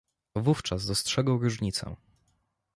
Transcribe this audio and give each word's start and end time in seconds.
Wówczas 0.35 0.85
dostrzegą 0.85 1.37
różnicę 1.39 1.95